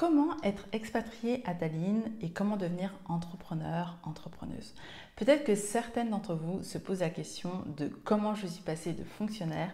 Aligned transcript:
Comment 0.00 0.34
être 0.42 0.64
expatrié 0.72 1.42
à 1.44 1.52
Tallinn 1.52 2.00
et 2.22 2.30
comment 2.30 2.56
devenir 2.56 2.90
entrepreneur, 3.04 3.98
entrepreneuse 4.02 4.74
Peut-être 5.14 5.44
que 5.44 5.54
certaines 5.54 6.08
d'entre 6.08 6.34
vous 6.34 6.62
se 6.62 6.78
posent 6.78 7.00
la 7.00 7.10
question 7.10 7.50
de 7.76 7.88
comment 8.02 8.34
je 8.34 8.46
suis 8.46 8.62
passée 8.62 8.94
de 8.94 9.04
fonctionnaire 9.04 9.70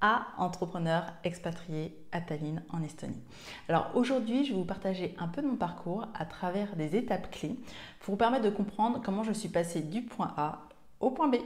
à 0.00 0.26
entrepreneur 0.36 1.04
expatrié 1.22 1.96
à 2.10 2.20
Tallinn 2.20 2.64
en 2.70 2.82
Estonie. 2.82 3.22
Alors 3.68 3.92
aujourd'hui, 3.94 4.44
je 4.44 4.50
vais 4.50 4.58
vous 4.58 4.64
partager 4.64 5.14
un 5.16 5.28
peu 5.28 5.42
de 5.42 5.46
mon 5.46 5.54
parcours 5.54 6.08
à 6.12 6.24
travers 6.24 6.74
des 6.74 6.96
étapes 6.96 7.30
clés 7.30 7.54
pour 8.00 8.14
vous 8.14 8.18
permettre 8.18 8.46
de 8.46 8.50
comprendre 8.50 9.00
comment 9.00 9.22
je 9.22 9.32
suis 9.32 9.48
passée 9.48 9.82
du 9.82 10.02
point 10.02 10.34
A 10.36 10.66
au 10.98 11.12
point 11.12 11.28
B. 11.28 11.36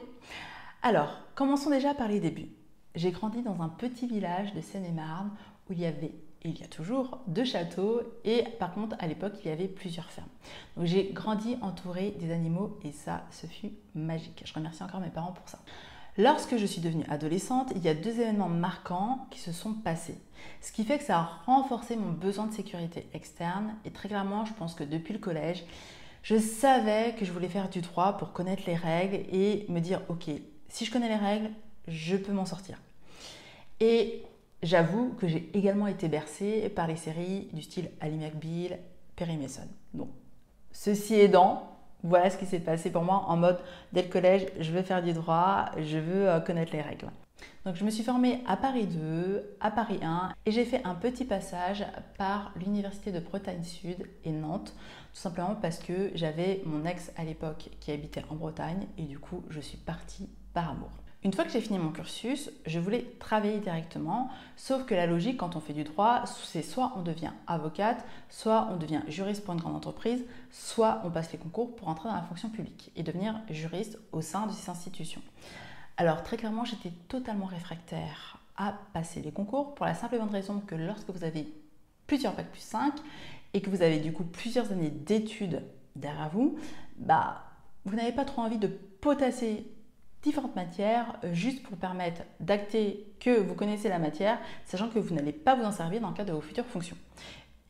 Alors, 0.81 1.19
commençons 1.35 1.69
déjà 1.69 1.93
par 1.93 2.09
les 2.09 2.19
débuts. 2.19 2.49
J'ai 2.95 3.11
grandi 3.11 3.43
dans 3.43 3.61
un 3.61 3.69
petit 3.69 4.07
village 4.07 4.55
de 4.55 4.63
Seine-et-Marne 4.63 5.33
où 5.69 5.75
il 5.75 5.81
y 5.81 5.85
avait 5.85 6.15
il 6.45 6.59
y 6.59 6.65
a 6.65 6.67
toujours 6.67 7.21
deux 7.27 7.45
châteaux 7.45 8.03
et 8.25 8.45
par 8.59 8.75
contre 8.75 8.97
à 8.99 9.07
l'époque 9.07 9.35
il 9.45 9.49
y 9.49 9.53
avait 9.53 9.69
plusieurs 9.69 10.11
fermes. 10.11 10.29
Donc 10.77 10.87
j'ai 10.87 11.11
grandi 11.13 11.57
entourée 11.63 12.15
des 12.19 12.33
animaux 12.33 12.79
et 12.85 12.93
ça 12.93 13.25
ce 13.31 13.47
fut 13.47 13.73
magique. 13.95 14.43
Je 14.45 14.53
remercie 14.53 14.83
encore 14.83 15.01
mes 15.01 15.11
parents 15.11 15.33
pour 15.33 15.49
ça. 15.49 15.59
Lorsque 16.19 16.59
je 16.59 16.67
suis 16.67 16.83
devenue 16.83 17.07
adolescente, 17.09 17.73
il 17.75 17.83
y 17.83 17.89
a 17.89 17.95
deux 17.95 18.21
événements 18.21 18.49
marquants 18.49 19.27
qui 19.31 19.39
se 19.39 19.51
sont 19.51 19.73
passés. 19.73 20.19
Ce 20.61 20.71
qui 20.71 20.85
fait 20.85 20.99
que 20.99 21.05
ça 21.05 21.19
a 21.19 21.23
renforcé 21.47 21.97
mon 21.97 22.11
besoin 22.11 22.47
de 22.47 22.53
sécurité 22.53 23.09
externe 23.15 23.75
et 23.85 23.91
très 23.91 24.09
clairement 24.09 24.45
je 24.45 24.53
pense 24.53 24.75
que 24.75 24.85
depuis 24.85 25.15
le 25.15 25.21
collège, 25.21 25.65
je 26.23 26.39
savais 26.39 27.15
que 27.19 27.25
je 27.25 27.33
voulais 27.33 27.49
faire 27.49 27.69
du 27.69 27.81
droit 27.81 28.17
pour 28.17 28.33
connaître 28.33 28.65
les 28.67 28.77
règles 28.77 29.25
et 29.33 29.65
me 29.69 29.81
dire 29.81 30.03
ok, 30.09 30.31
si 30.69 30.85
je 30.85 30.93
connais 30.93 31.09
les 31.09 31.17
règles, 31.17 31.51
je 31.89 32.17
peux 32.17 32.33
m'en 32.33 32.47
sortir. 32.47 32.79
Et 33.81 34.23
J'avoue 34.63 35.15
que 35.19 35.27
j'ai 35.27 35.51
également 35.55 35.89
été 35.89 36.07
bercée 36.07 36.69
par 36.69 36.87
les 36.87 36.95
séries 36.95 37.49
du 37.53 37.63
style 37.63 37.91
Ali 38.01 38.17
McBeal, 38.17 38.79
Perry 39.17 39.37
Mason. 39.37 39.67
Ceci 40.71 41.15
aidant, 41.15 41.73
voilà 42.05 42.31
ce 42.31 42.39
qui 42.39 42.47
s'est 42.47 42.61
passé 42.61 42.91
pour 42.91 43.03
moi 43.03 43.25
en 43.27 43.37
mode 43.37 43.59
dès 43.93 44.03
le 44.03 44.09
collège, 44.09 44.47
je 44.61 44.71
veux 44.71 44.83
faire 44.83 45.03
du 45.03 45.13
droit, 45.13 45.67
je 45.79 45.99
veux 45.99 46.29
euh, 46.29 46.39
connaître 46.39 46.73
les 46.73 46.81
règles. 46.81 47.09
Donc 47.65 47.75
je 47.75 47.85
me 47.85 47.91
suis 47.91 48.05
formée 48.05 48.41
à 48.47 48.57
Paris 48.57 48.87
2, 48.87 49.57
à 49.61 49.73
Paris 49.73 49.99
1 50.01 50.33
et 50.47 50.53
j'ai 50.53 50.65
fait 50.65 50.81
un 50.85 50.95
petit 50.95 51.25
passage 51.25 51.85
par 52.17 52.53
l'université 52.57 53.11
de 53.11 53.19
Bretagne 53.19 53.65
Sud 53.65 54.07
et 54.25 54.31
Nantes, 54.31 54.75
tout 55.13 55.21
simplement 55.21 55.57
parce 55.57 55.79
que 55.79 56.13
j'avais 56.15 56.63
mon 56.65 56.85
ex 56.85 57.13
à 57.17 57.25
l'époque 57.25 57.71
qui 57.81 57.91
habitait 57.91 58.25
en 58.31 58.37
Bretagne 58.37 58.87
et 58.97 59.03
du 59.03 59.19
coup 59.19 59.43
je 59.51 59.61
suis 59.61 59.79
partie 59.79 60.29
par 60.55 60.71
amour. 60.71 61.02
Une 61.25 61.33
fois 61.33 61.45
que 61.45 61.51
j'ai 61.51 61.61
fini 61.61 61.79
mon 61.79 61.93
cursus, 61.93 62.51
je 62.67 62.81
voulais 62.81 63.07
travailler 63.21 63.61
directement, 63.61 64.29
sauf 64.57 64.85
que 64.85 64.95
la 64.95 65.07
logique 65.07 65.37
quand 65.37 65.55
on 65.55 65.61
fait 65.61 65.73
du 65.73 65.85
droit, 65.85 66.25
c'est 66.27 66.63
soit 66.63 66.93
on 66.97 67.03
devient 67.03 67.31
avocate, 67.47 68.05
soit 68.29 68.69
on 68.73 68.77
devient 68.77 69.03
juriste 69.07 69.45
pour 69.45 69.55
une 69.55 69.61
grande 69.61 69.77
entreprise, 69.77 70.25
soit 70.51 71.01
on 71.05 71.11
passe 71.11 71.31
les 71.31 71.39
concours 71.39 71.77
pour 71.77 71.87
entrer 71.87 72.09
dans 72.09 72.17
la 72.17 72.23
fonction 72.23 72.49
publique 72.49 72.91
et 72.97 73.05
devenir 73.05 73.41
juriste 73.51 73.99
au 74.11 74.21
sein 74.21 74.49
de 74.49 74.53
ces 74.53 74.69
institutions. 74.69 75.23
Alors 75.97 76.25
très 76.25 76.37
clairement, 76.37 76.65
j'étais 76.65 76.93
totalement 77.07 77.47
réfractaire 77.47 78.39
à 78.57 78.75
passer 78.93 79.23
les 79.23 79.31
concours 79.31 79.77
pour 79.77 79.87
la 79.87 79.95
simple 79.95 80.17
et 80.17 80.19
bonne 80.19 80.29
raison 80.29 80.61
que 80.67 80.75
lorsque 80.75 81.11
vous 81.11 81.23
avez 81.23 81.47
plusieurs 82.09 82.35
bacs 82.35 82.51
plus 82.51 82.63
5 82.63 82.95
et 83.55 83.61
que 83.61 83.71
vous 83.71 83.83
avez 83.83 84.01
du 84.01 84.13
coup 84.13 84.25
plusieurs 84.25 84.73
années 84.73 84.91
d'études 84.91 85.63
derrière 85.95 86.31
vous, 86.31 86.59
bah 86.97 87.45
vous 87.85 87.95
n'avez 87.95 88.13
pas 88.13 88.25
trop 88.25 88.43
envie 88.43 88.59
de 88.59 88.67
potasser 88.67 89.72
différentes 90.23 90.57
matières 90.57 91.19
euh, 91.25 91.35
juste 91.35 91.63
pour 91.63 91.77
permettre 91.77 92.23
d'acter 92.41 93.13
que 93.21 93.41
vous 93.41 93.55
connaissez 93.55 93.89
la 93.89 93.99
matière, 93.99 94.39
sachant 94.65 94.89
que 94.89 94.99
vous 94.99 95.15
n'allez 95.15 95.33
pas 95.33 95.55
vous 95.55 95.65
en 95.65 95.73
servir 95.73 96.01
dans 96.01 96.11
le 96.11 96.15
cadre 96.15 96.31
de 96.31 96.35
vos 96.35 96.41
futures 96.41 96.67
fonctions. 96.67 96.97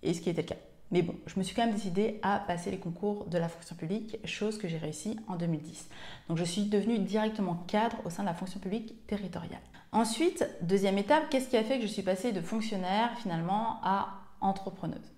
Et 0.02 0.14
ce 0.14 0.20
qui 0.20 0.30
était 0.30 0.42
le 0.42 0.48
cas. 0.48 0.56
Mais 0.90 1.00
bon, 1.00 1.14
je 1.26 1.38
me 1.38 1.42
suis 1.42 1.56
quand 1.56 1.64
même 1.64 1.74
décidée 1.74 2.20
à 2.22 2.38
passer 2.38 2.70
les 2.70 2.78
concours 2.78 3.24
de 3.24 3.38
la 3.38 3.48
fonction 3.48 3.74
publique, 3.74 4.18
chose 4.26 4.58
que 4.58 4.68
j'ai 4.68 4.76
réussi 4.76 5.18
en 5.26 5.36
2010. 5.36 5.88
Donc 6.28 6.36
je 6.36 6.44
suis 6.44 6.64
devenue 6.64 6.98
directement 6.98 7.54
cadre 7.66 7.96
au 8.04 8.10
sein 8.10 8.22
de 8.22 8.28
la 8.28 8.34
fonction 8.34 8.60
publique 8.60 9.06
territoriale. 9.06 9.62
Ensuite, 9.92 10.46
deuxième 10.60 10.98
étape, 10.98 11.30
qu'est-ce 11.30 11.48
qui 11.48 11.56
a 11.56 11.64
fait 11.64 11.76
que 11.78 11.86
je 11.86 11.92
suis 11.92 12.02
passée 12.02 12.32
de 12.32 12.42
fonctionnaire 12.42 13.16
finalement 13.18 13.80
à 13.82 14.20
entrepreneuse? 14.42 15.12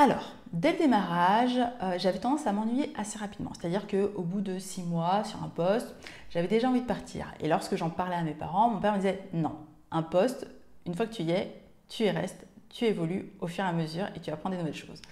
Alors, 0.00 0.32
dès 0.52 0.72
le 0.72 0.78
démarrage, 0.78 1.58
euh, 1.82 1.98
j'avais 1.98 2.18
tendance 2.18 2.46
à 2.46 2.52
m'ennuyer 2.52 2.90
assez 2.96 3.18
rapidement. 3.18 3.52
C'est-à-dire 3.54 3.86
qu'au 3.86 4.22
bout 4.22 4.40
de 4.40 4.58
six 4.58 4.82
mois 4.82 5.24
sur 5.24 5.42
un 5.42 5.48
poste, 5.48 5.94
j'avais 6.30 6.48
déjà 6.48 6.70
envie 6.70 6.80
de 6.80 6.86
partir. 6.86 7.26
Et 7.40 7.48
lorsque 7.48 7.76
j'en 7.76 7.90
parlais 7.90 8.14
à 8.16 8.22
mes 8.22 8.32
parents, 8.32 8.70
mon 8.70 8.80
père 8.80 8.92
me 8.92 8.98
disait 8.98 9.22
non, 9.34 9.56
un 9.90 10.02
poste, 10.02 10.46
une 10.86 10.94
fois 10.94 11.06
que 11.06 11.12
tu 11.12 11.22
y 11.22 11.32
es, 11.32 11.54
tu 11.88 12.04
y 12.04 12.10
restes, 12.10 12.46
tu 12.70 12.86
évolues 12.86 13.30
au 13.40 13.46
fur 13.46 13.62
et 13.62 13.68
à 13.68 13.72
mesure 13.72 14.06
et 14.16 14.20
tu 14.20 14.30
apprends 14.30 14.48
des 14.48 14.56
nouvelles 14.56 14.74
choses. 14.74 15.02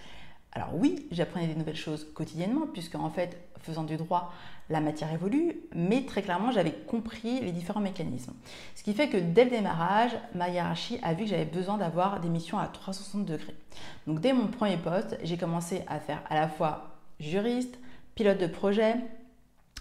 Alors 0.53 0.71
oui, 0.75 1.07
j'apprenais 1.11 1.47
des 1.47 1.55
nouvelles 1.55 1.77
choses 1.77 2.07
quotidiennement, 2.15 2.67
puisque 2.73 2.95
en 2.95 3.11
fait, 3.11 3.37
faisant 3.61 3.85
du 3.85 3.97
droit, 3.97 4.33
la 4.71 4.81
matière 4.81 5.13
évolue, 5.13 5.57
mais 5.75 6.05
très 6.05 6.23
clairement, 6.23 6.53
j'avais 6.53 6.73
compris 6.73 7.41
les 7.41 7.53
différents 7.53 7.81
mécanismes. 7.81 8.35
Ce 8.75 8.83
qui 8.83 8.93
fait 8.93 9.09
que 9.09 9.17
dès 9.17 9.45
le 9.45 9.51
démarrage, 9.51 10.13
ma 10.35 10.49
hiérarchie 10.49 10.99
a 11.03 11.15
vu 11.15 11.25
que 11.25 11.31
j'avais 11.31 11.45
besoin 11.45 11.79
d'avoir 11.79 12.21
des 12.21 12.29
missions 12.29 12.59
à 12.59 12.67
360 12.67 13.25
degrés. 13.25 13.55
Donc 14.07 14.21
dès 14.21 14.33
mon 14.33 14.47
premier 14.47 14.77
poste, 14.77 15.19
j'ai 15.23 15.37
commencé 15.37 15.83
à 15.87 16.01
faire 16.01 16.23
à 16.29 16.35
la 16.35 16.49
fois 16.49 16.99
juriste, 17.21 17.79
pilote 18.15 18.39
de 18.39 18.47
projet, 18.47 18.97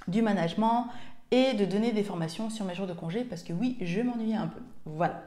du 0.08 0.22
management 0.22 0.88
et 1.32 1.54
de 1.54 1.66
donner 1.66 1.92
des 1.92 2.04
formations 2.04 2.50
sur 2.50 2.66
mes 2.66 2.76
jours 2.76 2.88
de 2.88 2.94
congé, 2.94 3.24
parce 3.24 3.44
que 3.44 3.52
oui, 3.52 3.78
je 3.82 4.02
m'ennuyais 4.02 4.36
un 4.36 4.48
peu. 4.48 4.62
Voilà. 4.86 5.24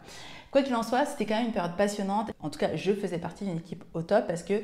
Quoi 0.51 0.63
qu'il 0.63 0.75
en 0.75 0.83
soit, 0.83 1.05
c'était 1.05 1.27
quand 1.27 1.37
même 1.37 1.47
une 1.47 1.53
période 1.53 1.77
passionnante. 1.77 2.31
En 2.41 2.51
tout 2.51 2.59
cas, 2.59 2.75
je 2.75 2.93
faisais 2.93 3.19
partie 3.19 3.45
d'une 3.45 3.59
équipe 3.59 3.85
au 3.95 4.03
top 4.03 4.27
parce 4.27 4.43
que 4.43 4.63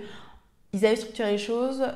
ils 0.73 0.85
avaient 0.85 0.97
structuré 0.97 1.33
les 1.33 1.39
choses 1.39 1.87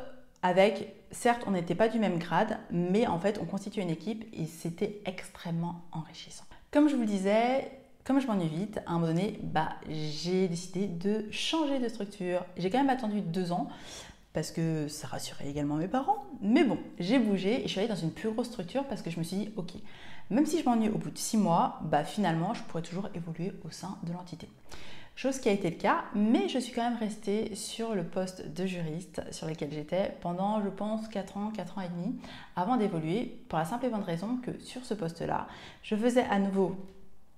avec, 0.42 0.94
certes, 1.10 1.42
on 1.46 1.50
n'était 1.50 1.74
pas 1.74 1.88
du 1.88 1.98
même 1.98 2.18
grade, 2.18 2.58
mais 2.70 3.06
en 3.06 3.18
fait, 3.18 3.38
on 3.42 3.44
constituait 3.44 3.82
une 3.82 3.90
équipe 3.90 4.24
et 4.32 4.46
c'était 4.46 5.00
extrêmement 5.04 5.82
enrichissant. 5.92 6.44
Comme 6.70 6.88
je 6.88 6.94
vous 6.94 7.02
le 7.02 7.06
disais, 7.06 7.70
comme 8.04 8.20
je 8.20 8.26
m'ennuie 8.26 8.48
vite, 8.48 8.78
à 8.86 8.90
un 8.90 8.94
moment 8.94 9.08
donné, 9.08 9.38
bah, 9.42 9.70
j'ai 9.88 10.48
décidé 10.48 10.86
de 10.86 11.26
changer 11.30 11.78
de 11.78 11.88
structure. 11.88 12.44
J'ai 12.56 12.70
quand 12.70 12.78
même 12.78 12.90
attendu 12.90 13.20
deux 13.20 13.52
ans 13.52 13.68
parce 14.32 14.50
que 14.52 14.88
ça 14.88 15.08
rassurait 15.08 15.48
également 15.48 15.74
mes 15.74 15.88
parents. 15.88 16.24
Mais 16.40 16.64
bon, 16.64 16.78
j'ai 16.98 17.18
bougé 17.18 17.60
et 17.60 17.62
je 17.64 17.68
suis 17.68 17.80
allée 17.80 17.88
dans 17.88 17.96
une 17.96 18.12
plus 18.12 18.30
grosse 18.30 18.46
structure 18.46 18.84
parce 18.84 19.02
que 19.02 19.10
je 19.10 19.18
me 19.18 19.24
suis 19.24 19.36
dit, 19.36 19.50
ok, 19.56 19.72
même 20.30 20.46
si 20.46 20.60
je 20.60 20.64
m'ennuie 20.64 20.88
au 20.88 20.98
bout 20.98 21.10
de 21.10 21.18
six 21.18 21.36
mois, 21.36 21.80
bah, 21.82 22.04
finalement, 22.04 22.54
je 22.54 22.62
pourrais 22.62 22.82
toujours 22.82 23.08
évoluer 23.14 23.52
au 23.66 23.70
sein 23.70 23.98
de 24.04 24.12
l'entité 24.12 24.48
chose 25.16 25.38
qui 25.38 25.48
a 25.48 25.52
été 25.52 25.68
le 25.70 25.76
cas, 25.76 26.04
mais 26.14 26.48
je 26.48 26.58
suis 26.58 26.72
quand 26.72 26.88
même 26.88 26.98
restée 26.98 27.54
sur 27.54 27.94
le 27.94 28.04
poste 28.04 28.52
de 28.54 28.66
juriste 28.66 29.22
sur 29.32 29.46
lequel 29.46 29.70
j'étais 29.72 30.16
pendant, 30.20 30.62
je 30.62 30.68
pense, 30.68 31.08
4 31.08 31.36
ans, 31.36 31.50
4 31.50 31.78
ans 31.78 31.82
et 31.82 31.88
demi, 31.88 32.18
avant 32.56 32.76
d'évoluer, 32.76 33.38
pour 33.48 33.58
la 33.58 33.64
simple 33.64 33.86
et 33.86 33.90
bonne 33.90 34.02
raison 34.02 34.38
que 34.38 34.58
sur 34.60 34.84
ce 34.84 34.94
poste-là, 34.94 35.46
je 35.82 35.94
faisais 35.94 36.24
à 36.24 36.38
nouveau 36.38 36.76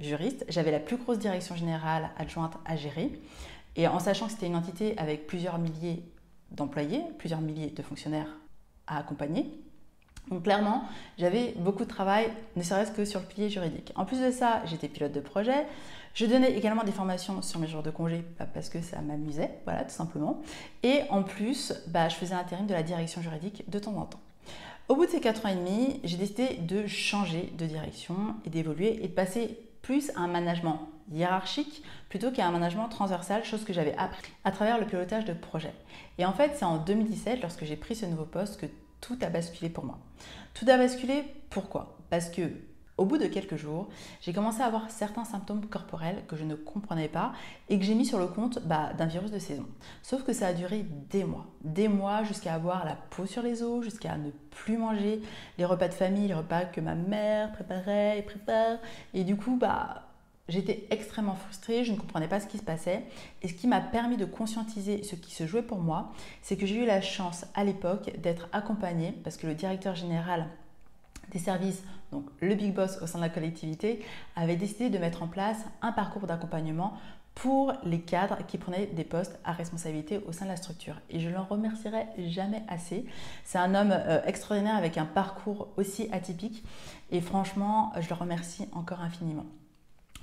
juriste, 0.00 0.44
j'avais 0.48 0.70
la 0.70 0.80
plus 0.80 0.96
grosse 0.96 1.18
direction 1.18 1.56
générale 1.56 2.10
adjointe 2.18 2.56
à 2.64 2.76
gérer, 2.76 3.10
et 3.76 3.88
en 3.88 3.98
sachant 3.98 4.26
que 4.26 4.32
c'était 4.32 4.46
une 4.46 4.56
entité 4.56 4.96
avec 4.98 5.26
plusieurs 5.26 5.58
milliers 5.58 6.02
d'employés, 6.50 7.02
plusieurs 7.18 7.40
milliers 7.40 7.70
de 7.70 7.82
fonctionnaires 7.82 8.36
à 8.86 8.98
accompagner, 8.98 9.61
donc 10.30 10.44
clairement, 10.44 10.84
j'avais 11.18 11.54
beaucoup 11.58 11.84
de 11.84 11.88
travail, 11.88 12.30
ne 12.56 12.62
serait-ce 12.62 12.92
que 12.92 13.04
sur 13.04 13.20
le 13.20 13.26
pilier 13.26 13.50
juridique. 13.50 13.92
En 13.96 14.04
plus 14.04 14.20
de 14.20 14.30
ça, 14.30 14.62
j'étais 14.66 14.88
pilote 14.88 15.12
de 15.12 15.20
projet. 15.20 15.66
Je 16.14 16.26
donnais 16.26 16.52
également 16.52 16.84
des 16.84 16.92
formations 16.92 17.42
sur 17.42 17.58
mes 17.58 17.66
jours 17.66 17.82
de 17.82 17.90
congé 17.90 18.24
bah, 18.38 18.46
parce 18.52 18.68
que 18.68 18.80
ça 18.80 19.00
m'amusait, 19.00 19.50
voilà, 19.64 19.84
tout 19.84 19.94
simplement. 19.94 20.40
Et 20.82 21.00
en 21.10 21.22
plus, 21.22 21.74
bah, 21.88 22.08
je 22.08 22.16
faisais 22.16 22.34
l'intérim 22.34 22.66
de 22.66 22.74
la 22.74 22.82
direction 22.82 23.22
juridique 23.22 23.68
de 23.68 23.78
temps 23.78 23.96
en 23.96 24.04
temps. 24.04 24.20
Au 24.88 24.94
bout 24.94 25.06
de 25.06 25.10
ces 25.10 25.20
4 25.20 25.46
ans 25.46 25.48
et 25.48 25.54
demi, 25.54 26.00
j'ai 26.04 26.16
décidé 26.16 26.56
de 26.56 26.86
changer 26.86 27.52
de 27.56 27.66
direction 27.66 28.16
et 28.44 28.50
d'évoluer 28.50 29.02
et 29.02 29.08
de 29.08 29.12
passer 29.12 29.58
plus 29.80 30.10
à 30.16 30.20
un 30.20 30.28
management 30.28 30.88
hiérarchique 31.12 31.82
plutôt 32.08 32.30
qu'à 32.30 32.46
un 32.46 32.50
management 32.50 32.88
transversal, 32.88 33.44
chose 33.44 33.64
que 33.64 33.72
j'avais 33.72 33.94
appris 33.96 34.22
à 34.44 34.50
travers 34.50 34.78
le 34.78 34.86
pilotage 34.86 35.24
de 35.24 35.32
projet. 35.32 35.72
Et 36.18 36.25
en 36.25 36.32
fait, 36.32 36.52
c'est 36.56 36.64
en 36.64 36.78
2017, 36.78 37.40
lorsque 37.42 37.64
j'ai 37.64 37.76
pris 37.76 37.94
ce 37.94 38.06
nouveau 38.06 38.25
poste, 38.25 38.60
que 38.60 38.66
tout 39.02 39.19
a 39.20 39.28
basculé 39.28 39.69
pour 39.69 39.84
moi. 39.84 39.99
Tout 40.54 40.64
a 40.69 40.78
basculé 40.78 41.25
pourquoi? 41.50 41.99
Parce 42.08 42.31
que 42.31 42.50
au 42.99 43.04
bout 43.04 43.19
de 43.19 43.26
quelques 43.26 43.56
jours, 43.56 43.88
j'ai 44.20 44.32
commencé 44.32 44.60
à 44.60 44.66
avoir 44.66 44.90
certains 44.90 45.25
symptômes 45.25 45.66
corporels 45.66 46.22
que 46.28 46.37
je 46.37 46.44
ne 46.44 46.54
comprenais 46.54 47.08
pas 47.08 47.32
et 47.69 47.78
que 47.78 47.84
j'ai 47.84 47.94
mis 47.94 48.06
sur 48.06 48.19
le 48.19 48.26
compte 48.26 48.60
bah, 48.64 48.93
d'un 48.96 49.06
virus 49.06 49.31
de 49.31 49.38
saison. 49.38 49.66
Sauf 50.02 50.22
que 50.22 50.32
ça 50.32 50.49
a 50.49 50.52
duré 50.52 50.84
des 51.10 51.25
mois, 51.25 51.46
des 51.62 51.88
mois 51.88 52.22
jusqu'à 52.22 52.54
avoir 52.54 52.84
la 52.84 52.94
peau 52.94 53.26
sur 53.26 53.43
les 53.43 53.62
os, 53.62 53.82
jusqu'à 53.82 54.16
ne 54.16 54.31
plus 54.50 54.76
manger 54.76 55.20
les 55.58 55.64
repas 55.64 55.88
de 55.88 55.94
famille, 55.94 56.28
les 56.28 56.34
repas 56.34 56.64
que 56.66 56.81
ma 56.81 56.94
mère 56.94 57.50
préparait 57.52 58.19
et 58.19 58.22
prépare. 58.22 58.78
Et 59.14 59.25
du 59.25 59.37
coup, 59.37 59.56
bah, 59.56 60.12
J'étais 60.48 60.86
extrêmement 60.90 61.36
frustrée, 61.36 61.84
je 61.84 61.92
ne 61.92 61.96
comprenais 61.96 62.26
pas 62.26 62.40
ce 62.40 62.46
qui 62.46 62.58
se 62.58 62.64
passait. 62.64 63.04
Et 63.42 63.48
ce 63.48 63.54
qui 63.54 63.68
m'a 63.68 63.80
permis 63.80 64.16
de 64.16 64.24
conscientiser 64.24 65.02
ce 65.04 65.14
qui 65.14 65.32
se 65.32 65.46
jouait 65.46 65.62
pour 65.62 65.78
moi, 65.78 66.12
c'est 66.42 66.56
que 66.56 66.66
j'ai 66.66 66.82
eu 66.82 66.86
la 66.86 67.00
chance 67.00 67.46
à 67.54 67.64
l'époque 67.64 68.10
d'être 68.18 68.48
accompagnée, 68.52 69.12
parce 69.24 69.36
que 69.36 69.46
le 69.46 69.54
directeur 69.54 69.94
général 69.94 70.46
des 71.30 71.38
services, 71.38 71.82
donc 72.10 72.26
le 72.40 72.54
big 72.54 72.74
boss 72.74 72.98
au 73.00 73.06
sein 73.06 73.18
de 73.18 73.24
la 73.24 73.30
collectivité, 73.30 74.04
avait 74.36 74.56
décidé 74.56 74.90
de 74.90 74.98
mettre 74.98 75.22
en 75.22 75.28
place 75.28 75.58
un 75.80 75.92
parcours 75.92 76.26
d'accompagnement 76.26 76.94
pour 77.34 77.72
les 77.84 78.00
cadres 78.00 78.38
qui 78.46 78.58
prenaient 78.58 78.86
des 78.86 79.04
postes 79.04 79.38
à 79.44 79.52
responsabilité 79.52 80.20
au 80.26 80.32
sein 80.32 80.44
de 80.44 80.50
la 80.50 80.56
structure. 80.56 80.96
Et 81.08 81.20
je 81.20 81.30
l'en 81.30 81.44
remercierai 81.44 82.06
jamais 82.28 82.62
assez. 82.68 83.06
C'est 83.44 83.58
un 83.58 83.74
homme 83.74 83.92
euh, 83.92 84.22
extraordinaire 84.26 84.76
avec 84.76 84.98
un 84.98 85.06
parcours 85.06 85.68
aussi 85.76 86.08
atypique. 86.12 86.62
Et 87.10 87.20
franchement, 87.20 87.92
je 87.98 88.08
le 88.08 88.14
remercie 88.14 88.68
encore 88.72 89.00
infiniment. 89.00 89.46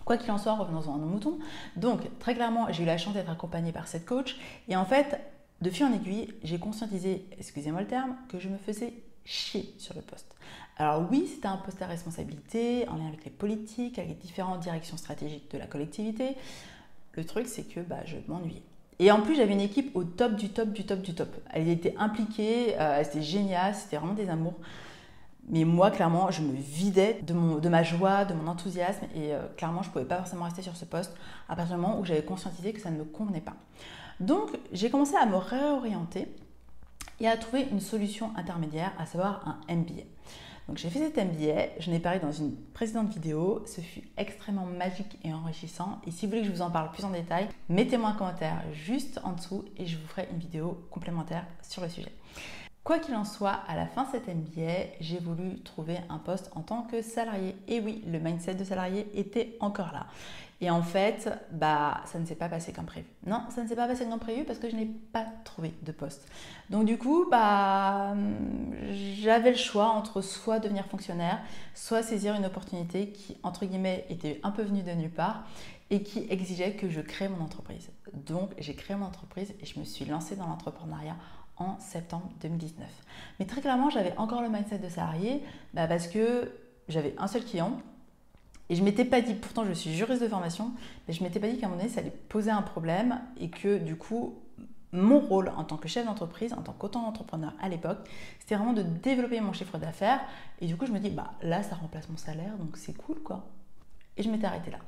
Quoi 0.09 0.17
qu'il 0.17 0.31
en 0.31 0.39
soit, 0.39 0.55
revenons-en 0.55 0.95
à 0.95 0.97
nos 0.97 1.05
moutons. 1.05 1.37
Donc, 1.75 1.99
très 2.17 2.33
clairement, 2.33 2.65
j'ai 2.71 2.81
eu 2.81 2.85
la 2.87 2.97
chance 2.97 3.13
d'être 3.13 3.29
accompagnée 3.29 3.71
par 3.71 3.87
cette 3.87 4.07
coach. 4.07 4.37
Et 4.67 4.75
en 4.75 4.83
fait, 4.83 5.21
de 5.61 5.69
fil 5.69 5.85
en 5.85 5.93
aiguille, 5.93 6.33
j'ai 6.43 6.57
conscientisé, 6.57 7.27
excusez-moi 7.37 7.81
le 7.81 7.85
terme, 7.85 8.15
que 8.27 8.39
je 8.39 8.49
me 8.49 8.57
faisais 8.57 8.91
chier 9.23 9.71
sur 9.77 9.93
le 9.93 10.01
poste. 10.01 10.35
Alors 10.77 11.07
oui, 11.11 11.29
c'était 11.31 11.45
un 11.45 11.57
poste 11.57 11.79
à 11.83 11.85
responsabilité, 11.85 12.87
en 12.89 12.95
lien 12.95 13.05
avec 13.07 13.23
les 13.23 13.29
politiques, 13.29 13.99
avec 13.99 14.17
différentes 14.17 14.61
directions 14.61 14.97
stratégiques 14.97 15.51
de 15.51 15.59
la 15.59 15.67
collectivité. 15.67 16.35
Le 17.13 17.23
truc, 17.23 17.45
c'est 17.45 17.71
que 17.71 17.79
bah, 17.79 17.99
je 18.05 18.15
m'ennuyais. 18.27 18.63
Et 18.97 19.11
en 19.11 19.21
plus, 19.21 19.35
j'avais 19.35 19.53
une 19.53 19.61
équipe 19.61 19.95
au 19.95 20.05
top 20.05 20.33
du 20.33 20.49
top 20.49 20.73
du 20.73 20.87
top 20.87 21.01
du 21.01 21.13
top. 21.13 21.29
Elle 21.53 21.69
était 21.69 21.93
impliquée, 21.99 22.79
euh, 22.79 23.03
c'était 23.03 23.21
génial, 23.21 23.75
c'était 23.75 23.97
vraiment 23.97 24.15
des 24.15 24.31
amours. 24.31 24.55
Mais 25.49 25.63
moi, 25.63 25.89
clairement, 25.91 26.29
je 26.31 26.41
me 26.41 26.53
vidais 26.53 27.19
de, 27.23 27.33
mon, 27.33 27.57
de 27.57 27.69
ma 27.69 27.83
joie, 27.83 28.25
de 28.25 28.33
mon 28.33 28.47
enthousiasme, 28.47 29.05
et 29.15 29.33
euh, 29.33 29.47
clairement, 29.57 29.81
je 29.81 29.87
ne 29.87 29.93
pouvais 29.93 30.05
pas 30.05 30.17
forcément 30.17 30.45
rester 30.45 30.61
sur 30.61 30.75
ce 30.75 30.85
poste 30.85 31.15
à 31.47 31.55
partir 31.55 31.75
du 31.75 31.81
moment 31.81 31.99
où 31.99 32.05
j'avais 32.05 32.23
conscientisé 32.23 32.71
que 32.71 32.79
ça 32.79 32.91
ne 32.91 32.97
me 32.97 33.03
convenait 33.03 33.41
pas. 33.41 33.55
Donc, 34.19 34.51
j'ai 34.71 34.89
commencé 34.89 35.15
à 35.15 35.25
me 35.25 35.37
réorienter 35.37 36.27
et 37.19 37.27
à 37.27 37.35
trouver 37.37 37.67
une 37.71 37.79
solution 37.79 38.31
intermédiaire, 38.37 38.93
à 38.97 39.05
savoir 39.05 39.59
un 39.67 39.75
MBA. 39.75 40.03
Donc 40.69 40.77
j'ai 40.77 40.91
fait 40.91 40.99
cet 40.99 41.17
MBA, 41.17 41.79
je 41.79 41.89
n'ai 41.89 41.99
parlé 41.99 42.19
dans 42.19 42.31
une 42.31 42.55
précédente 42.55 43.09
vidéo, 43.09 43.63
ce 43.65 43.81
fut 43.81 44.03
extrêmement 44.17 44.67
magique 44.67 45.17
et 45.23 45.33
enrichissant. 45.33 45.99
Et 46.05 46.11
si 46.11 46.27
vous 46.27 46.29
voulez 46.29 46.41
que 46.43 46.47
je 46.47 46.53
vous 46.53 46.61
en 46.61 46.69
parle 46.69 46.91
plus 46.91 47.03
en 47.03 47.09
détail, 47.09 47.49
mettez-moi 47.69 48.09
un 48.09 48.13
commentaire 48.13 48.61
juste 48.71 49.19
en 49.23 49.31
dessous 49.31 49.65
et 49.77 49.87
je 49.87 49.97
vous 49.97 50.05
ferai 50.05 50.29
une 50.31 50.37
vidéo 50.37 50.79
complémentaire 50.91 51.47
sur 51.67 51.81
le 51.81 51.89
sujet. 51.89 52.11
Quoi 52.83 52.99
qu'il 52.99 53.15
en 53.15 53.25
soit, 53.25 53.59
à 53.67 53.75
la 53.75 53.85
fin 53.85 54.05
de 54.05 54.09
cet 54.09 54.27
MBA, 54.27 54.95
j'ai 54.99 55.19
voulu 55.19 55.59
trouver 55.61 55.97
un 56.09 56.17
poste 56.17 56.49
en 56.55 56.61
tant 56.61 56.83
que 56.83 57.01
salarié. 57.01 57.55
Et 57.67 57.79
oui, 57.81 58.03
le 58.07 58.19
mindset 58.19 58.55
de 58.55 58.63
salarié 58.63 59.07
était 59.13 59.57
encore 59.59 59.91
là. 59.91 60.07
Et 60.61 60.69
en 60.69 60.81
fait, 60.81 61.29
bah, 61.51 62.01
ça 62.05 62.19
ne 62.19 62.25
s'est 62.25 62.35
pas 62.35 62.49
passé 62.49 62.73
comme 62.73 62.85
prévu. 62.85 63.07
Non, 63.25 63.43
ça 63.49 63.63
ne 63.63 63.67
s'est 63.67 63.75
pas 63.75 63.87
passé 63.87 64.05
comme 64.05 64.19
prévu 64.19 64.43
parce 64.43 64.59
que 64.59 64.69
je 64.69 64.75
n'ai 64.75 64.87
pas 64.87 65.25
trouvé 65.45 65.73
de 65.83 65.91
poste. 65.91 66.27
Donc 66.69 66.85
du 66.85 66.97
coup, 66.97 67.27
bah, 67.29 68.13
j'avais 69.21 69.51
le 69.51 69.57
choix 69.57 69.89
entre 69.89 70.21
soit 70.21 70.59
devenir 70.59 70.85
fonctionnaire, 70.85 71.39
soit 71.75 72.03
saisir 72.03 72.35
une 72.35 72.45
opportunité 72.45 73.11
qui, 73.11 73.37
entre 73.43 73.65
guillemets, 73.65 74.05
était 74.09 74.41
un 74.43 74.51
peu 74.51 74.63
venue 74.63 74.83
de 74.83 74.91
nulle 74.91 75.11
part 75.11 75.43
et 75.91 76.03
qui 76.03 76.27
exigeait 76.29 76.73
que 76.73 76.89
je 76.89 77.01
crée 77.01 77.29
mon 77.29 77.43
entreprise. 77.43 77.89
Donc 78.13 78.51
j'ai 78.57 78.75
créé 78.75 78.97
mon 78.97 79.05
entreprise 79.05 79.53
et 79.61 79.65
je 79.65 79.79
me 79.79 79.85
suis 79.85 80.05
lancée 80.05 80.35
dans 80.35 80.47
l'entrepreneuriat 80.47 81.15
en 81.59 81.79
septembre 81.79 82.29
2019. 82.41 82.87
Mais 83.39 83.45
très 83.45 83.61
clairement, 83.61 83.89
j'avais 83.89 84.15
encore 84.17 84.41
le 84.41 84.49
mindset 84.49 84.79
de 84.79 84.89
salarié 84.89 85.43
bah, 85.73 85.87
parce 85.87 86.07
que 86.07 86.51
j'avais 86.87 87.13
un 87.17 87.27
seul 87.27 87.45
client 87.45 87.79
et 88.69 88.75
je 88.75 88.83
m'étais 88.83 89.05
pas 89.05 89.21
dit, 89.21 89.33
pourtant 89.33 89.65
je 89.65 89.73
suis 89.73 89.93
juriste 89.93 90.21
de 90.21 90.27
formation, 90.27 90.71
mais 91.07 91.13
je 91.13 91.23
m'étais 91.23 91.39
pas 91.39 91.47
dit 91.47 91.57
qu'à 91.57 91.65
un 91.65 91.69
moment 91.69 91.81
donné, 91.81 91.93
ça 91.93 92.01
allait 92.01 92.13
poser 92.29 92.51
un 92.51 92.61
problème 92.61 93.19
et 93.39 93.49
que 93.49 93.77
du 93.77 93.95
coup, 93.95 94.35
mon 94.91 95.19
rôle 95.19 95.49
en 95.49 95.63
tant 95.63 95.77
que 95.77 95.87
chef 95.87 96.05
d'entreprise, 96.05 96.53
en 96.53 96.61
tant 96.61 96.73
qu'auto-entrepreneur 96.73 97.53
à 97.61 97.69
l'époque, 97.69 97.99
c'était 98.39 98.55
vraiment 98.55 98.73
de 98.73 98.83
développer 98.83 99.39
mon 99.41 99.53
chiffre 99.53 99.77
d'affaires. 99.77 100.21
Et 100.61 100.67
du 100.67 100.75
coup, 100.77 100.85
je 100.85 100.91
me 100.91 100.99
dis, 100.99 101.09
bah 101.09 101.31
là, 101.41 101.61
ça 101.63 101.75
remplace 101.75 102.09
mon 102.09 102.17
salaire, 102.17 102.57
donc 102.57 102.77
c'est 102.77 102.93
cool 102.93 103.21
quoi. 103.21 103.47
Et 104.17 104.23
je 104.23 104.29
m'étais 104.29 104.45
arrêtée 104.45 104.71
là. 104.71 104.79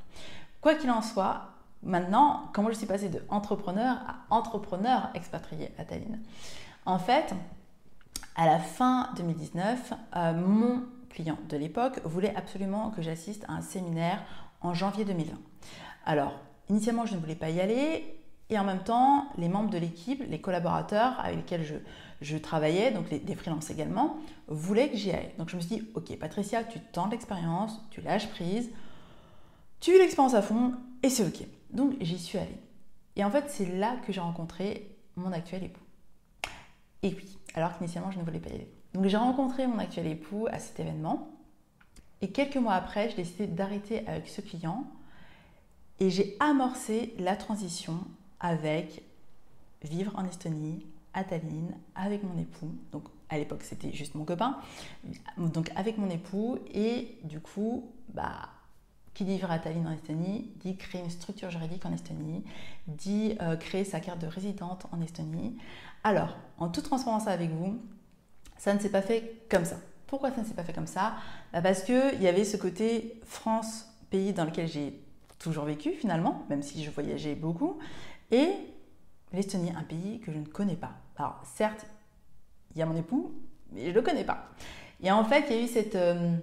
Quoi 0.59 0.75
qu'il 0.75 0.91
en 0.91 1.01
soit, 1.01 1.49
maintenant, 1.83 2.49
comment 2.53 2.69
je 2.69 2.75
suis 2.75 2.87
passée 2.87 3.09
de 3.09 3.21
entrepreneur 3.29 3.97
à 4.07 4.35
entrepreneur 4.35 5.09
expatrié 5.13 5.71
à 5.77 5.85
Tallinn 5.85 6.19
En 6.85 6.99
fait, 6.99 7.33
à 8.35 8.45
la 8.45 8.59
fin 8.59 9.09
2019, 9.17 9.93
euh, 10.15 10.33
mon 10.33 10.83
client 11.09 11.37
de 11.49 11.57
l'époque 11.57 11.99
voulait 12.05 12.35
absolument 12.35 12.91
que 12.91 13.01
j'assiste 13.01 13.45
à 13.47 13.53
un 13.53 13.61
séminaire 13.61 14.23
en 14.61 14.73
janvier 14.73 15.05
2020. 15.05 15.33
Alors, 16.05 16.33
initialement, 16.69 17.05
je 17.05 17.15
ne 17.15 17.19
voulais 17.19 17.35
pas 17.35 17.49
y 17.49 17.59
aller. 17.59 18.17
Et 18.49 18.59
en 18.59 18.65
même 18.65 18.83
temps, 18.83 19.27
les 19.37 19.47
membres 19.47 19.69
de 19.69 19.77
l'équipe, 19.77 20.21
les 20.27 20.41
collaborateurs 20.41 21.17
avec 21.21 21.37
lesquels 21.37 21.81
je, 22.21 22.37
travaillais, 22.37 22.91
donc 22.91 23.09
les, 23.09 23.19
des 23.19 23.35
freelances 23.35 23.69
également, 23.69 24.17
voulaient 24.47 24.89
que 24.89 24.97
j'y 24.97 25.11
aille. 25.11 25.31
Donc 25.37 25.49
je 25.49 25.55
me 25.55 25.61
suis 25.61 25.77
dit, 25.77 25.87
ok 25.95 26.17
Patricia, 26.19 26.63
tu 26.63 26.79
tentes 26.91 27.11
l'expérience, 27.11 27.79
tu 27.91 28.01
lâches 28.01 28.27
prise, 28.27 28.69
tu 29.79 29.91
vis 29.91 29.99
l'expérience 29.99 30.33
à 30.33 30.41
fond 30.41 30.73
et 31.01 31.09
c'est 31.09 31.25
ok. 31.25 31.47
Donc 31.71 31.95
j'y 32.01 32.19
suis 32.19 32.37
allée. 32.37 32.59
Et 33.15 33.23
en 33.23 33.31
fait, 33.31 33.45
c'est 33.49 33.65
là 33.65 33.97
que 34.05 34.13
j'ai 34.13 34.21
rencontré 34.21 34.95
mon 35.15 35.31
actuel 35.31 35.63
époux. 35.63 35.83
Et 37.03 37.13
oui, 37.13 37.37
alors 37.53 37.77
qu'initialement, 37.77 38.11
je 38.11 38.19
ne 38.19 38.23
voulais 38.23 38.39
pas 38.39 38.49
y 38.49 38.53
aller. 38.53 38.71
Donc 38.93 39.05
j'ai 39.05 39.17
rencontré 39.17 39.67
mon 39.67 39.79
actuel 39.79 40.07
époux 40.07 40.47
à 40.51 40.59
cet 40.59 40.79
événement. 40.79 41.29
Et 42.21 42.31
quelques 42.31 42.57
mois 42.57 42.73
après, 42.73 43.09
j'ai 43.09 43.17
décidé 43.17 43.47
d'arrêter 43.47 44.07
avec 44.07 44.27
ce 44.27 44.41
client. 44.41 44.85
Et 45.99 46.09
j'ai 46.09 46.35
amorcé 46.39 47.13
la 47.19 47.35
transition 47.35 47.99
avec 48.39 49.03
vivre 49.83 50.17
en 50.17 50.25
Estonie, 50.25 50.85
à 51.13 51.23
Tallinn, 51.23 51.75
avec 51.95 52.23
mon 52.23 52.37
époux. 52.39 52.71
Donc 52.91 53.03
à 53.29 53.37
l'époque, 53.37 53.63
c'était 53.63 53.91
juste 53.93 54.15
mon 54.15 54.25
copain. 54.25 54.57
Donc 55.37 55.71
avec 55.75 55.97
mon 55.97 56.09
époux. 56.09 56.59
Et 56.73 57.17
du 57.23 57.39
coup, 57.39 57.91
bah, 58.13 58.49
qui 59.13 59.25
dit 59.25 59.39
à 59.47 59.59
Tallinn 59.59 59.87
en 59.87 59.91
Estonie, 59.91 60.49
dit 60.61 60.77
créer 60.77 61.01
une 61.01 61.09
structure 61.09 61.49
juridique 61.49 61.85
en 61.85 61.93
Estonie, 61.93 62.43
dit 62.87 63.35
euh, 63.41 63.55
créer 63.55 63.83
sa 63.83 63.99
carte 63.99 64.19
de 64.19 64.27
résidente 64.27 64.85
en 64.91 65.01
Estonie. 65.01 65.57
Alors, 66.03 66.37
en 66.57 66.69
toute 66.69 66.85
transparence 66.85 67.27
avec 67.27 67.51
vous, 67.51 67.77
ça 68.57 68.73
ne 68.73 68.79
s'est 68.79 68.89
pas 68.89 69.01
fait 69.01 69.43
comme 69.49 69.65
ça. 69.65 69.77
Pourquoi 70.07 70.31
ça 70.31 70.41
ne 70.41 70.45
s'est 70.45 70.53
pas 70.53 70.63
fait 70.63 70.73
comme 70.73 70.87
ça? 70.87 71.15
Bah, 71.51 71.61
Parce 71.61 71.83
qu'il 71.83 72.21
y 72.21 72.27
avait 72.27 72.45
ce 72.45 72.57
côté 72.57 73.19
France, 73.23 73.85
pays 74.09 74.33
dans 74.33 74.45
lequel 74.45 74.67
j'ai 74.67 74.99
toujours 75.39 75.65
vécu 75.65 75.93
finalement, 75.93 76.43
même 76.49 76.61
si 76.61 76.83
je 76.83 76.91
voyageais 76.91 77.35
beaucoup, 77.35 77.79
et 78.29 78.49
l'Estonie, 79.33 79.71
un 79.75 79.83
pays 79.83 80.19
que 80.19 80.31
je 80.31 80.37
ne 80.37 80.45
connais 80.45 80.75
pas. 80.75 80.93
Alors 81.17 81.41
certes, 81.43 81.85
il 82.73 82.79
y 82.79 82.81
a 82.81 82.85
mon 82.85 82.95
époux, 82.95 83.33
mais 83.71 83.85
je 83.85 83.89
ne 83.89 83.93
le 83.93 84.01
connais 84.01 84.23
pas. 84.23 84.49
Et 85.01 85.11
en 85.11 85.23
fait, 85.23 85.45
il 85.49 85.55
y 85.55 85.59
a 85.59 85.63
eu 85.63 85.67
cette 85.67 85.95
euh, 85.95 86.35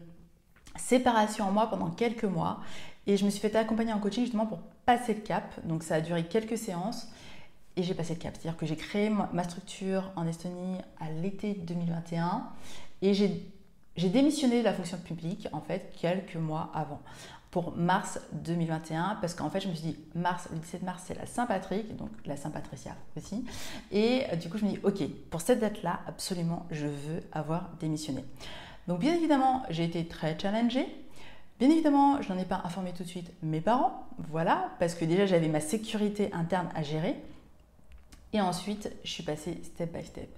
séparation 0.79 1.47
en 1.47 1.53
moi 1.53 1.69
pendant 1.69 1.91
quelques 1.91 2.25
mois, 2.25 2.61
et 3.09 3.17
je 3.17 3.25
me 3.25 3.31
suis 3.31 3.41
fait 3.41 3.57
accompagner 3.57 3.93
en 3.93 3.99
coaching 3.99 4.25
justement 4.25 4.47
pour 4.47 4.59
passer 4.85 5.15
le 5.15 5.21
cap. 5.21 5.55
Donc 5.67 5.83
ça 5.83 5.97
a 5.97 6.01
duré 6.01 6.25
quelques 6.25 6.59
séances. 6.59 7.09
Et 7.77 7.83
j'ai 7.83 7.95
passé 7.95 8.15
le 8.15 8.19
cap. 8.19 8.35
C'est-à-dire 8.35 8.59
que 8.59 8.67
j'ai 8.67 8.77
créé 8.77 9.09
ma 9.09 9.45
structure 9.45 10.11
en 10.15 10.27
Estonie 10.27 10.79
à 11.00 11.11
l'été 11.11 11.55
2021 11.55 12.43
et 13.02 13.14
j'ai 13.14 14.09
démissionné 14.09 14.59
de 14.59 14.64
la 14.64 14.75
fonction 14.75 14.99
publique 14.99 15.49
en 15.52 15.61
fait 15.61 15.93
quelques 15.99 16.37
mois 16.37 16.71
avant. 16.75 17.00
Pour 17.50 17.75
mars 17.76 18.21
2021 18.33 19.19
parce 19.23 19.35
qu'en 19.35 19.49
fait 19.49 19.61
je 19.61 19.69
me 19.69 19.75
suis 19.75 19.93
dit 19.93 19.97
mars 20.14 20.49
le 20.52 20.59
17 20.59 20.83
mars 20.83 21.05
c'est 21.07 21.14
la 21.14 21.25
Saint-Patrick. 21.25 21.97
Donc 21.97 22.11
la 22.26 22.37
Saint-Patricia 22.37 22.95
aussi. 23.17 23.45
Et 23.91 24.25
euh, 24.33 24.37
du 24.37 24.50
coup 24.50 24.59
je 24.59 24.67
me 24.67 24.71
dis 24.71 24.81
ok 24.83 25.09
pour 25.31 25.41
cette 25.41 25.61
date 25.61 25.83
là 25.83 26.00
absolument 26.07 26.67
je 26.71 26.87
veux 26.87 27.23
avoir 27.33 27.71
démissionné 27.81 28.25
donc 28.88 28.99
bien 28.99 29.14
évidemment 29.14 29.62
j'ai 29.71 29.85
été 29.85 30.04
très 30.07 30.37
challengée 30.37 30.87
Bien 31.59 31.71
évidemment, 31.71 32.23
je 32.23 32.33
n'en 32.33 32.38
ai 32.38 32.45
pas 32.45 32.62
informé 32.64 32.92
tout 32.92 33.02
de 33.02 33.09
suite 33.09 33.33
mes 33.42 33.61
parents, 33.61 34.07
voilà, 34.30 34.71
parce 34.78 34.95
que 34.95 35.04
déjà 35.04 35.26
j'avais 35.26 35.49
ma 35.49 35.59
sécurité 35.59 36.33
interne 36.33 36.68
à 36.75 36.85
gérer. 36.85 37.16
Et 38.33 38.40
ensuite, 38.40 38.92
je 39.04 39.11
suis 39.11 39.23
passée 39.25 39.59
step 39.64 39.92
by 39.92 40.04
step. 40.04 40.28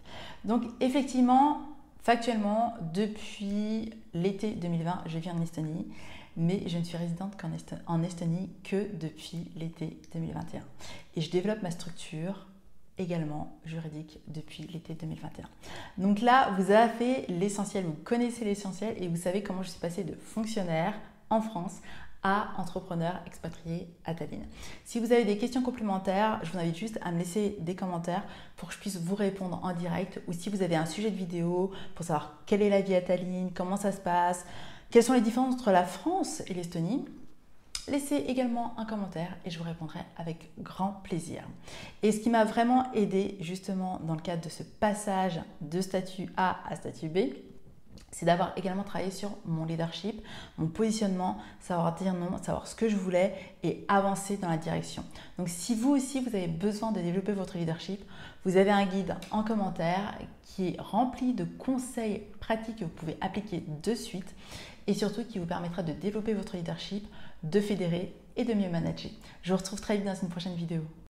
Donc 0.45 0.62
effectivement, 0.80 1.61
factuellement, 2.02 2.75
depuis 2.95 3.90
l'été 4.14 4.52
2020, 4.52 5.02
je 5.07 5.19
vis 5.19 5.30
en 5.30 5.42
Estonie, 5.42 5.87
mais 6.37 6.62
je 6.69 6.78
ne 6.78 6.85
suis 6.85 6.97
résidente 6.97 7.35
qu'en 7.37 8.02
Estonie 8.02 8.49
que 8.64 8.87
depuis 8.97 9.50
l'été 9.57 9.99
2021. 10.14 10.62
Et 11.16 11.21
je 11.21 11.30
développe 11.30 11.62
ma 11.62 11.71
structure 11.71 12.47
également 13.00 13.59
juridique 13.64 14.21
depuis 14.28 14.64
l'été 14.64 14.95
2021. 14.95 15.49
Donc 15.99 16.21
là, 16.21 16.50
vous 16.59 16.71
avez 16.71 16.92
fait 16.92 17.25
l'essentiel, 17.28 17.85
vous 17.85 17.97
connaissez 18.04 18.45
l'essentiel 18.45 18.95
et 19.02 19.09
vous 19.09 19.16
savez 19.16 19.42
comment 19.42 19.62
je 19.62 19.71
suis 19.71 19.80
passée 19.80 20.04
de 20.04 20.14
fonctionnaire 20.14 20.95
en 21.30 21.40
France 21.40 21.80
à 22.23 22.49
entrepreneur 22.59 23.21
expatrié 23.26 23.88
à 24.04 24.14
Tallinn. 24.14 24.45
Si 24.85 25.00
vous 25.00 25.12
avez 25.12 25.25
des 25.25 25.38
questions 25.38 25.62
complémentaires, 25.62 26.38
je 26.42 26.52
vous 26.52 26.59
invite 26.59 26.76
juste 26.76 26.99
à 27.02 27.12
me 27.12 27.19
laisser 27.19 27.57
des 27.61 27.75
commentaires 27.75 28.25
pour 28.57 28.69
que 28.69 28.75
je 28.75 28.80
puisse 28.80 28.99
vous 28.99 29.14
répondre 29.14 29.59
en 29.62 29.73
direct 29.73 30.21
ou 30.26 30.33
si 30.33 30.50
vous 30.50 30.62
avez 30.62 30.76
un 30.76 30.85
sujet 30.85 31.11
de 31.11 31.16
vidéo 31.16 31.73
pour 31.95 32.04
savoir 32.04 32.42
quelle 32.45 32.61
est 32.61 32.69
la 32.69 32.83
vie 32.83 32.95
à 32.95 33.00
Tallinn, 33.00 33.50
comment 33.54 33.76
ça 33.76 33.90
se 33.90 34.00
passe, 34.00 34.45
quelles 34.90 35.04
sont 35.04 35.14
les 35.14 35.23
différences 35.23 35.54
entre 35.54 35.71
la 35.71 35.85
France 35.85 36.42
et 36.47 36.52
l'Estonie, 36.52 37.07
laissez 37.89 38.17
également 38.17 38.79
un 38.79 38.85
commentaire 38.85 39.37
et 39.45 39.51
je 39.51 39.59
vous 39.59 39.65
répondrai 39.65 40.01
avec 40.17 40.51
grand 40.59 41.01
plaisir. 41.05 41.43
Et 42.03 42.13
ce 42.13 42.21
qui 42.21 42.31
m'a 42.31 42.45
vraiment 42.45 42.93
aidé 42.93 43.37
justement 43.41 44.01
dans 44.05 44.15
le 44.15 44.21
cadre 44.21 44.43
de 44.43 44.49
ce 44.49 44.63
passage 44.63 45.41
de 45.61 45.81
statut 45.81 46.29
A 46.37 46.59
à 46.69 46.77
statut 46.77 47.09
B, 47.09 47.19
c'est 48.13 48.27
d'avoir 48.27 48.53
également 48.57 48.83
travaillé 48.83 49.11
sur 49.11 49.31
mon 49.45 49.65
leadership, 49.65 50.21
mon 50.59 50.67
positionnement, 50.67 51.39
savoir 51.61 51.95
dire 51.95 52.13
non, 52.13 52.39
savoir 52.43 52.67
ce 52.67 52.75
que 52.75 52.89
je 52.89 52.97
voulais 52.97 53.35
et 53.63 53.85
avancer 53.89 54.37
dans 54.37 54.49
la 54.49 54.57
direction. 54.57 55.05
Donc 55.39 55.49
si 55.49 55.75
vous 55.75 55.91
aussi 55.91 56.21
vous 56.21 56.35
avez 56.35 56.49
besoin 56.49 56.91
de 56.91 57.01
développer 57.01 57.33
votre 57.33 57.57
leadership, 57.57 58.03
vous 58.45 58.57
avez 58.57 58.71
un 58.71 58.85
guide 58.85 59.17
en 59.31 59.45
commentaire 59.45 60.19
qui 60.43 60.69
est 60.69 60.81
rempli 60.81 61.35
de 61.35 61.45
conseils 61.45 62.23
pratiques 62.41 62.77
que 62.77 62.85
vous 62.85 62.91
pouvez 62.91 63.17
appliquer 63.21 63.63
de 63.83 63.95
suite 63.95 64.35
et 64.87 64.95
surtout 64.95 65.25
qui 65.25 65.39
vous 65.39 65.47
permettra 65.47 65.83
de 65.83 65.93
développer 65.93 66.35
votre 66.35 66.57
leadership, 66.57 67.07
de 67.42 67.61
fédérer 67.61 68.14
et 68.37 68.44
de 68.44 68.54
mieux 68.54 68.70
manager. 68.70 69.11
Je 69.42 69.52
vous 69.52 69.59
retrouve 69.59 69.80
très 69.80 69.97
vite 69.97 70.06
dans 70.06 70.14
une 70.14 70.28
prochaine 70.28 70.54
vidéo. 70.54 70.82